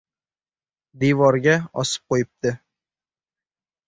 [1.03, 1.53] Devorga
[1.83, 2.55] osib qo‘yibdi.